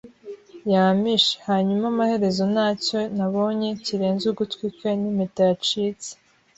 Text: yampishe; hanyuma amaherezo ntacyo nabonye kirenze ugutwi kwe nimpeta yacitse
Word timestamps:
yampishe; 0.73 1.33
hanyuma 1.49 1.85
amaherezo 1.93 2.43
ntacyo 2.53 2.99
nabonye 3.17 3.69
kirenze 3.85 4.23
ugutwi 4.27 4.65
kwe 4.75 4.89
nimpeta 4.99 5.41
yacitse 5.49 6.09